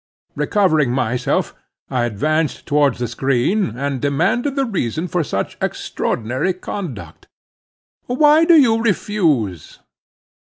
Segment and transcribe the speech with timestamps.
[0.35, 1.53] Recovering myself,
[1.91, 7.27] I advanced towards the screen, and demanded the reason for such extraordinary conduct.
[8.07, 9.77] "Why do you refuse?"